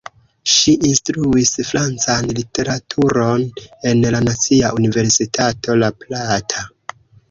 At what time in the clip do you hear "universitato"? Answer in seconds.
4.83-5.83